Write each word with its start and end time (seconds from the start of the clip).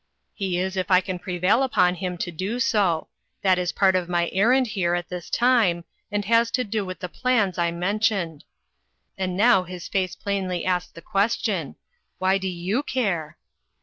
"He 0.33 0.57
is 0.57 0.77
if 0.77 0.89
I 0.89 0.99
can 0.99 1.19
prevail 1.19 1.61
upon 1.61 1.93
him 1.93 2.17
to 2.25 2.31
do 2.31 2.59
so. 2.59 3.09
That 3.43 3.59
is 3.59 3.71
part 3.71 3.95
of 3.95 4.09
my 4.09 4.31
errand 4.33 4.65
here 4.69 4.95
at 4.95 5.09
this 5.09 5.29
time, 5.29 5.85
and 6.11 6.25
has 6.25 6.49
to 6.57 6.63
do 6.63 6.83
with 6.83 7.01
the 7.01 7.07
plans 7.07 7.59
I 7.59 7.69
men 7.69 7.99
tioned." 7.99 8.41
And 9.15 9.37
now 9.37 9.61
his 9.61 9.87
face 9.87 10.15
plainly 10.15 10.65
asked 10.65 10.95
the 10.95 11.03
question: 11.03 11.75
"Why 12.17 12.39
do 12.39 12.47
you 12.47 12.81
care?" 12.81 13.37